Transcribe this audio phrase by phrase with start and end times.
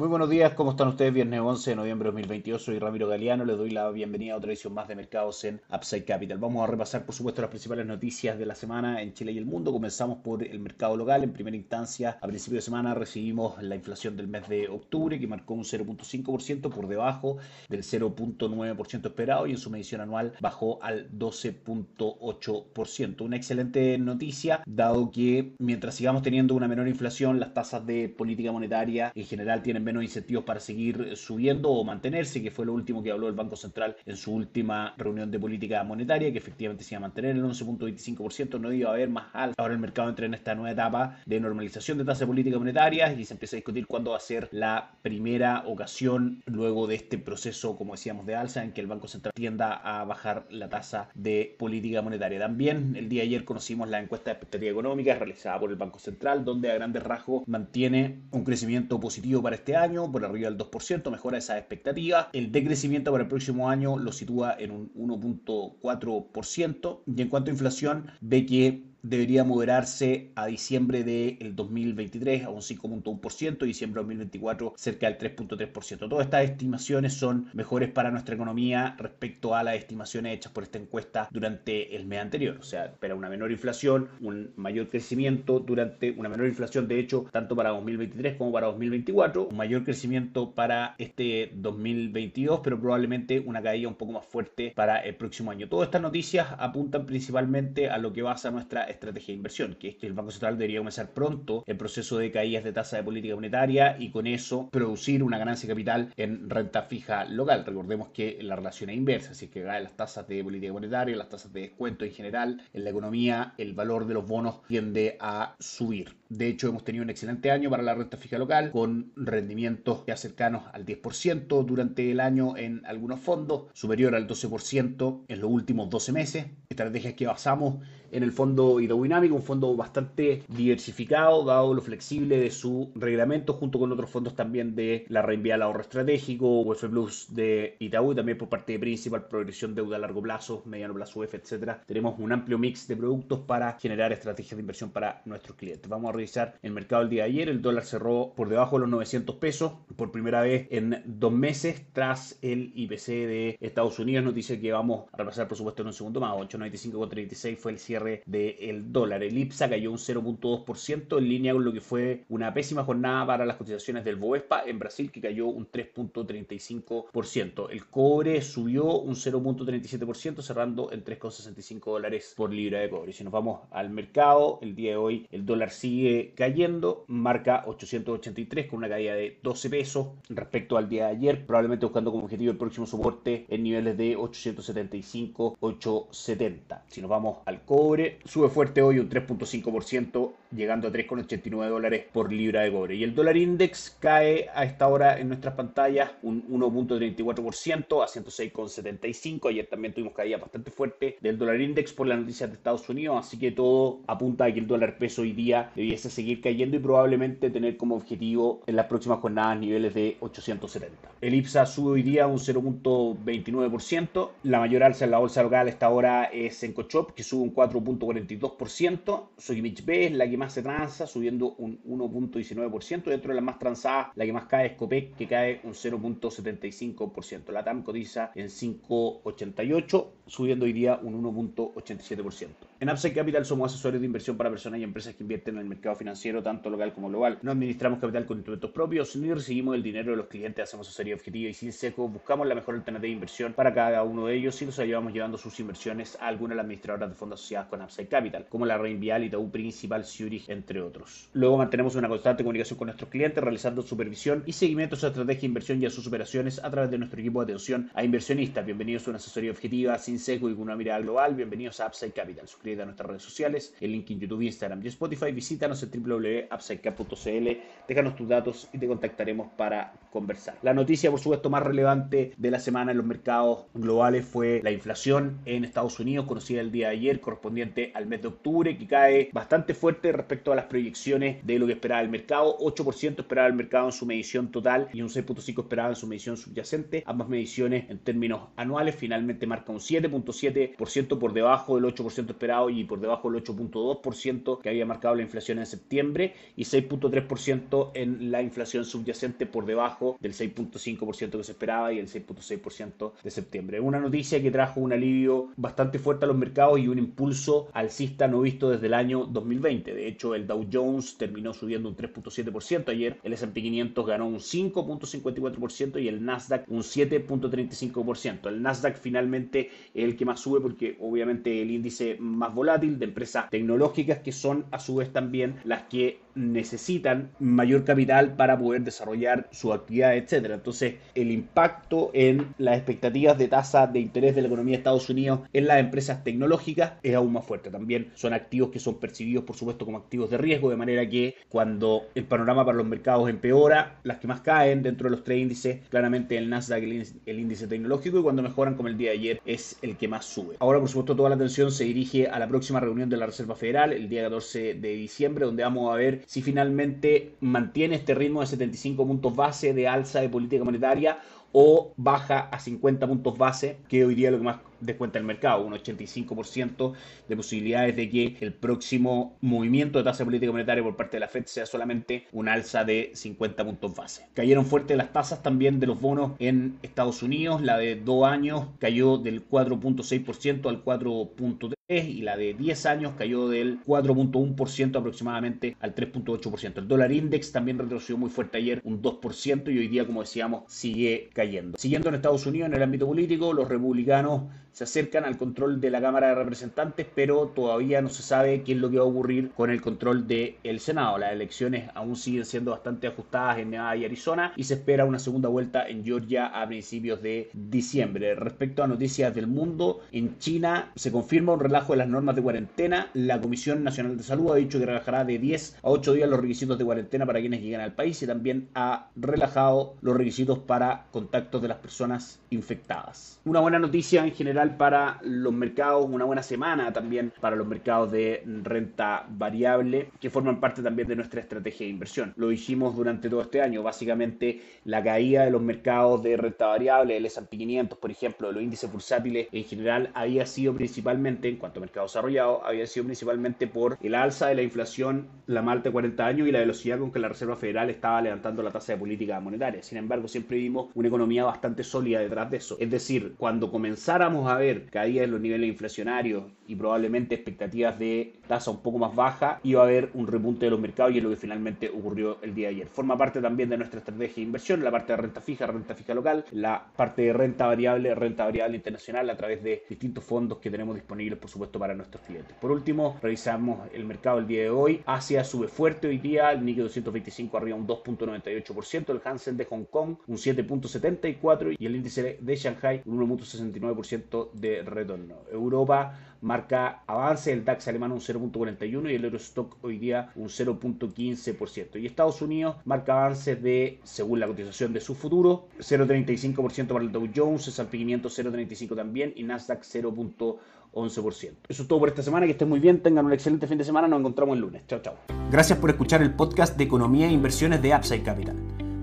[0.00, 1.12] Muy buenos días, ¿cómo están ustedes?
[1.12, 4.50] Viernes 11 de noviembre de 2022, soy Ramiro Galeano, les doy la bienvenida a otra
[4.50, 6.38] edición más de mercados en Upside Capital.
[6.38, 9.44] Vamos a repasar, por supuesto, las principales noticias de la semana en Chile y el
[9.44, 9.72] mundo.
[9.72, 11.22] Comenzamos por el mercado local.
[11.22, 15.26] En primera instancia, a principio de semana recibimos la inflación del mes de octubre, que
[15.26, 17.36] marcó un 0.5% por debajo
[17.68, 23.20] del 0.9% esperado y en su medición anual bajó al 12.8%.
[23.20, 28.50] Una excelente noticia, dado que mientras sigamos teniendo una menor inflación, las tasas de política
[28.50, 33.02] monetaria en general tienen menos incentivos para seguir subiendo o mantenerse, que fue lo último
[33.02, 36.94] que habló el Banco Central en su última reunión de política monetaria, que efectivamente se
[36.94, 39.54] iba a mantener el 11.25%, no iba a haber más alto.
[39.58, 43.12] Ahora el mercado entra en esta nueva etapa de normalización de tasa de política monetaria
[43.12, 47.18] y se empieza a discutir cuándo va a ser la primera ocasión luego de este
[47.18, 51.08] proceso, como decíamos, de alza en que el Banco Central tienda a bajar la tasa
[51.14, 52.38] de política monetaria.
[52.38, 55.98] También el día de ayer conocimos la encuesta de expectativa económica realizada por el Banco
[55.98, 60.58] Central, donde a grandes rasgos mantiene un crecimiento positivo para este año, por arriba del
[60.58, 62.28] 2%, mejora esa expectativa.
[62.32, 67.00] El decrecimiento para el próximo año lo sitúa en un 1.4%.
[67.06, 72.60] Y en cuanto a inflación, ve que debería moderarse a diciembre del 2023 a un
[72.60, 76.08] 5.1% y diciembre de 2024 cerca del 3.3%.
[76.08, 80.78] Todas estas estimaciones son mejores para nuestra economía respecto a las estimaciones hechas por esta
[80.78, 82.58] encuesta durante el mes anterior.
[82.58, 87.26] O sea, espera una menor inflación, un mayor crecimiento durante una menor inflación, de hecho,
[87.32, 93.62] tanto para 2023 como para 2024, un mayor crecimiento para este 2022, pero probablemente una
[93.62, 95.68] caída un poco más fuerte para el próximo año.
[95.68, 99.96] Todas estas noticias apuntan principalmente a lo que basa nuestra estrategia de inversión, que es
[99.96, 103.34] que el Banco Central debería comenzar pronto el proceso de caídas de tasa de política
[103.34, 107.64] monetaria y con eso producir una ganancia capital en renta fija local.
[107.64, 111.52] Recordemos que la relación es inversa, así que las tasas de política monetaria, las tasas
[111.52, 116.16] de descuento en general, en la economía el valor de los bonos tiende a subir.
[116.28, 120.16] De hecho, hemos tenido un excelente año para la renta fija local, con rendimientos ya
[120.16, 125.90] cercanos al 10% durante el año en algunos fondos, superior al 12% en los últimos
[125.90, 126.46] 12 meses.
[126.72, 127.80] Estrategias que basamos
[128.12, 133.78] en el fondo hidrodinámico, un fondo bastante diversificado, dado lo flexible de su reglamento, junto
[133.78, 138.14] con otros fondos también de la reenvía al ahorro estratégico, UF Plus de Itaú, y
[138.16, 141.82] también por parte de Principal, progresión deuda a largo plazo, mediano plazo UF, etcétera.
[141.86, 145.88] Tenemos un amplio mix de productos para generar estrategias de inversión para nuestros clientes.
[145.88, 147.48] Vamos a revisar el mercado el día de ayer.
[147.48, 151.84] El dólar cerró por debajo de los 900 pesos por primera vez en dos meses
[151.92, 154.24] tras el IPC de Estados Unidos.
[154.24, 156.30] Noticia que vamos a repasar, por supuesto, en un segundo más.
[156.62, 159.22] 895,36 fue el cierre del dólar.
[159.22, 163.46] El IPSA cayó un 0.2% en línea con lo que fue una pésima jornada para
[163.46, 167.68] las cotizaciones del Boespa en Brasil que cayó un 3.35%.
[167.70, 173.12] El cobre subió un 0.37% cerrando en 3.65 dólares por libra de cobre.
[173.12, 178.66] Si nos vamos al mercado, el día de hoy el dólar sigue cayendo, marca 883
[178.66, 182.52] con una caída de 12 pesos respecto al día de ayer, probablemente buscando como objetivo
[182.52, 186.49] el próximo soporte en niveles de 875, 870.
[186.88, 192.32] Si nos vamos al cobre, sube fuerte hoy un 3.5%, llegando a 3,89 dólares por
[192.32, 192.94] libra de cobre.
[192.96, 199.48] Y el dólar index cae a esta hora en nuestras pantallas un 1.34% a 106,75.
[199.48, 203.16] Ayer también tuvimos caída bastante fuerte del dólar index por las noticias de Estados Unidos,
[203.26, 206.80] así que todo apunta a que el dólar peso hoy día debiese seguir cayendo y
[206.80, 211.10] probablemente tener como objetivo en las próximas jornadas niveles de 870.
[211.20, 214.30] El IPSA sube hoy día un 0.29%.
[214.44, 217.42] La mayor alza en la bolsa local a esta hora es en Cochop, que sube
[217.42, 219.28] un 4 4.42%.
[219.36, 223.04] Sokimich B es la que más se transa, subiendo un 1.19%.
[223.04, 227.52] Dentro de las más transadas, la que más cae es Copec, que cae un 0.75%.
[227.52, 232.48] La TAM cotiza en 5.88, subiendo hoy día un 1.87%.
[232.78, 235.66] En Upside Capital somos asesores de inversión para personas y empresas que invierten en el
[235.68, 237.38] mercado financiero, tanto local como global.
[237.42, 241.16] No administramos capital con instrumentos propios, ni recibimos el dinero de los clientes, hacemos asesoría
[241.16, 242.08] objetiva y sin seco.
[242.08, 245.36] Buscamos la mejor alternativa de inversión para cada uno de ellos y los ayudamos llevando
[245.36, 248.78] sus inversiones a alguna de las administradoras de fondos asociadas con Upside Capital, como la
[248.78, 251.28] Reinvial, Itaú Principal, Zurich, entre otros.
[251.32, 255.40] Luego mantenemos una constante comunicación con nuestros clientes, realizando supervisión y seguimiento a su estrategia
[255.40, 258.64] de inversión y a sus operaciones a través de nuestro equipo de atención a inversionistas.
[258.64, 261.34] Bienvenidos a una asesoría objetiva, sin seco y con una mirada global.
[261.34, 262.46] Bienvenidos a Upside Capital.
[262.46, 265.32] Suscríbete a nuestras redes sociales, el link en YouTube, Instagram y Spotify.
[265.32, 267.48] Visítanos en www.upsidecap.cl,
[267.88, 270.58] déjanos tus datos y te contactaremos para conversar.
[270.62, 274.70] La noticia, por supuesto, más relevante de la semana en los mercados globales fue la
[274.70, 278.86] inflación en Estados Unidos, conocida el día de ayer, correspondiente al mes de octubre, que
[278.86, 282.58] cae bastante fuerte respecto a las proyecciones de lo que esperaba el mercado.
[282.58, 286.36] 8% esperaba el mercado en su medición total y un 6.5% esperaba en su medición
[286.36, 287.02] subyacente.
[287.06, 292.84] Ambas mediciones en términos anuales finalmente marcan un 7.7% por debajo del 8% esperado y
[292.84, 298.42] por debajo del 8.2% que había marcado la inflación en septiembre y 6.3% en la
[298.42, 303.80] inflación subyacente por debajo del 6.5% que se esperaba y el 6.6% de septiembre.
[303.80, 308.28] Una noticia que trajo un alivio bastante fuerte a los mercados y un impulso alcista
[308.28, 309.94] no visto desde el año 2020.
[309.94, 314.38] De hecho, el Dow Jones terminó subiendo un 3.7% ayer, el S&P 500 ganó un
[314.38, 318.48] 5.54% y el Nasdaq un 7.35%.
[318.48, 323.06] El Nasdaq finalmente es el que más sube porque obviamente el índice más volátil de
[323.06, 328.82] empresas tecnológicas que son a su vez también las que necesitan mayor capital para poder
[328.82, 330.54] desarrollar su actividad, etcétera.
[330.54, 335.10] Entonces, el impacto en las expectativas de tasa de interés de la economía de Estados
[335.10, 337.70] Unidos en las empresas tecnológicas es aún más fuerte.
[337.70, 341.34] También son activos que son percibidos, por supuesto, como activos de riesgo, de manera que
[341.48, 345.38] cuando el panorama para los mercados empeora, las que más caen dentro de los tres
[345.38, 349.40] índices, claramente el Nasdaq, el índice tecnológico, y cuando mejoran como el día de ayer,
[349.44, 350.56] es el que más sube.
[350.60, 353.54] Ahora, por supuesto, toda la atención se dirige a la próxima reunión de la Reserva
[353.54, 358.40] Federal, el día 14 de diciembre, donde vamos a ver si finalmente mantiene este ritmo
[358.40, 361.18] de 75 puntos base de alza de política monetaria
[361.52, 365.24] o baja a 50 puntos base, que hoy día es lo que más descuenta el
[365.24, 366.94] mercado, un 85%
[367.28, 371.28] de posibilidades de que el próximo movimiento de tasa política monetaria por parte de la
[371.28, 374.26] Fed sea solamente un alza de 50 puntos base.
[374.34, 378.66] Cayeron fuerte las tasas también de los bonos en Estados Unidos, la de 2 años
[378.78, 385.94] cayó del 4.6% al 4.3% y la de 10 años cayó del 4.1% aproximadamente al
[385.94, 386.78] 3.8%.
[386.78, 390.72] El dólar index también retrocedió muy fuerte ayer, un 2% y hoy día, como decíamos,
[390.72, 391.76] sigue cayendo.
[391.78, 395.90] Siguiendo en Estados Unidos, en el ámbito político, los republicanos se acercan al control de
[395.90, 399.08] la Cámara de Representantes, pero todavía no se sabe qué es lo que va a
[399.08, 401.18] ocurrir con el control del Senado.
[401.18, 405.18] Las elecciones aún siguen siendo bastante ajustadas en Nevada y Arizona y se espera una
[405.18, 408.34] segunda vuelta en Georgia a principios de diciembre.
[408.34, 412.42] Respecto a noticias del mundo, en China se confirma un relajo de las normas de
[412.42, 413.10] cuarentena.
[413.14, 416.40] La Comisión Nacional de Salud ha dicho que relajará de 10 a 8 días los
[416.40, 421.06] requisitos de cuarentena para quienes lleguen al país y también ha relajado los requisitos para
[421.10, 423.40] contactos de las personas infectadas.
[423.44, 428.12] Una buena noticia en general para los mercados, una buena semana también para los mercados
[428.12, 432.32] de renta variable que forman parte también de nuestra estrategia de inversión.
[432.36, 433.82] Lo hicimos durante todo este año.
[433.82, 438.54] Básicamente la caída de los mercados de renta variable, el S&P 500 por ejemplo, de
[438.54, 443.66] los índices bursátiles en general había sido principalmente en cuanto mercado desarrollado había sido principalmente
[443.66, 447.10] por el alza de la inflación, la malta de 40 años y la velocidad con
[447.10, 449.82] que la Reserva Federal estaba levantando la tasa de política monetaria.
[449.82, 452.76] Sin embargo, siempre vimos una economía bastante sólida detrás de eso.
[452.78, 458.34] Es decir, cuando comenzáramos a ver caídas en los niveles inflacionarios y probablemente expectativas de
[458.46, 461.24] tasa un poco más baja, iba a haber un repunte de los mercados y es
[461.24, 462.86] lo que finalmente ocurrió el día de ayer.
[462.86, 466.14] Forma parte también de nuestra estrategia de inversión, la parte de renta fija, renta fija
[466.14, 470.70] local, la parte de renta variable, renta variable internacional a través de distintos fondos que
[470.70, 472.56] tenemos disponibles, por supuesto para nuestros clientes.
[472.60, 475.02] Por último, revisamos el mercado el día de hoy.
[475.06, 479.84] Asia sube fuerte hoy día, el Nikkei 225 arriba un 2.98%, el Hansen de Hong
[479.84, 485.36] Kong un 7.74% y el índice de Shanghai un 1.69% de retorno.
[485.52, 492.00] Europa marca avance, el DAX alemán un 0.41 y el Eurostock hoy día un 0.15%.
[492.00, 497.12] Y Estados Unidos marca avances de, según la cotización de su futuro, 0.35% para el
[497.12, 501.52] Dow Jones, S&P 500 0.35 también y Nasdaq 0.11%.
[501.68, 503.84] Eso es todo por esta semana, que estén muy bien, tengan un excelente fin de
[503.84, 504.82] semana, nos encontramos el lunes.
[504.86, 505.14] Chao, chao.
[505.50, 508.56] Gracias por escuchar el podcast de Economía e Inversiones de Upside Capital.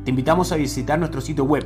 [0.03, 1.65] Te invitamos a visitar nuestro sitio web